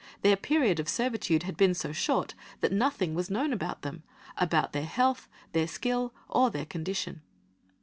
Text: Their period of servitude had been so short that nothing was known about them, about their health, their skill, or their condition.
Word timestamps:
Their 0.23 0.35
period 0.35 0.79
of 0.79 0.89
servitude 0.89 1.43
had 1.43 1.55
been 1.55 1.75
so 1.75 1.91
short 1.91 2.33
that 2.61 2.71
nothing 2.71 3.13
was 3.13 3.29
known 3.29 3.53
about 3.53 3.83
them, 3.83 4.01
about 4.35 4.73
their 4.73 4.81
health, 4.87 5.29
their 5.51 5.67
skill, 5.67 6.11
or 6.27 6.49
their 6.49 6.65
condition. 6.65 7.21